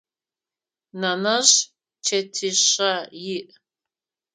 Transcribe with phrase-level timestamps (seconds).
[0.99, 1.53] Нэнэжъ
[2.05, 2.93] чэтишъэ
[3.35, 3.41] иӏ.